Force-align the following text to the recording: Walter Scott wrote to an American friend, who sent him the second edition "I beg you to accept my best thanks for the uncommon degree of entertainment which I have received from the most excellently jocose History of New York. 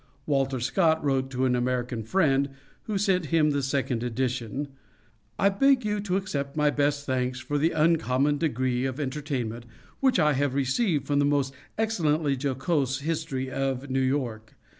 Walter 0.25 0.59
Scott 0.59 1.03
wrote 1.03 1.29
to 1.29 1.45
an 1.45 1.55
American 1.55 2.01
friend, 2.01 2.49
who 2.85 2.97
sent 2.97 3.27
him 3.27 3.51
the 3.51 3.61
second 3.61 4.01
edition 4.01 4.69
"I 5.37 5.49
beg 5.49 5.85
you 5.85 5.99
to 5.99 6.17
accept 6.17 6.57
my 6.57 6.71
best 6.71 7.05
thanks 7.05 7.39
for 7.39 7.59
the 7.59 7.69
uncommon 7.69 8.39
degree 8.39 8.85
of 8.85 8.99
entertainment 8.99 9.67
which 9.99 10.17
I 10.17 10.33
have 10.33 10.55
received 10.55 11.05
from 11.05 11.19
the 11.19 11.25
most 11.25 11.53
excellently 11.77 12.35
jocose 12.35 13.01
History 13.01 13.51
of 13.51 13.91
New 13.91 14.01
York. 14.01 14.55